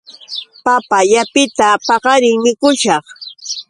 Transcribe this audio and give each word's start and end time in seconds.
Papa 0.65 0.97
llapita 1.09 1.67
paqarin 1.87 2.37
mukushaq. 2.43 3.05